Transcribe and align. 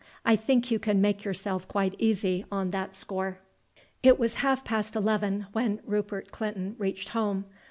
I 0.25 0.35
think 0.35 0.71
you 0.71 0.79
can 0.79 0.99
make 0.99 1.23
yourself 1.23 1.67
quite 1.67 1.93
easy 1.99 2.43
on 2.51 2.71
that 2.71 2.95
score." 2.95 3.37
It 4.01 4.17
was 4.17 4.33
half 4.41 4.63
past 4.65 4.95
eleven 4.95 5.45
when 5.51 5.79
Rupert 5.85 6.31
Clinton 6.31 6.75
reached 6.79 7.09
home. 7.09 7.45